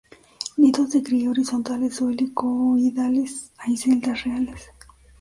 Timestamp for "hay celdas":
3.59-4.23